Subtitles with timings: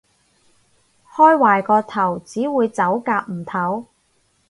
[1.13, 3.85] 開壞個頭，只會走夾唔唞